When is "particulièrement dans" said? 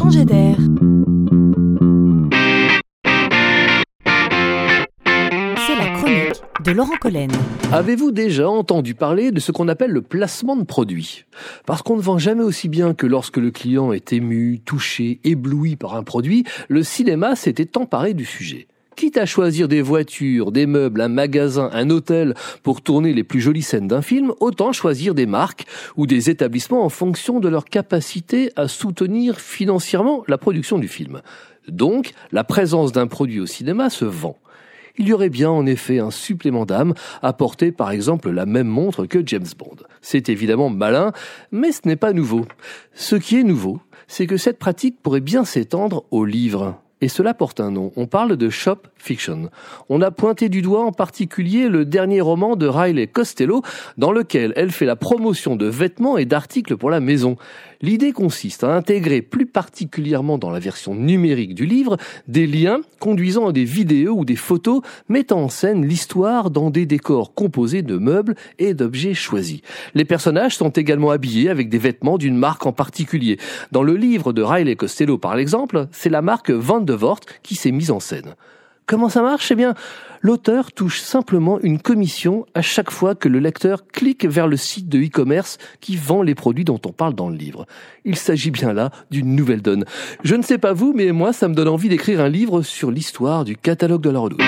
59.46-60.50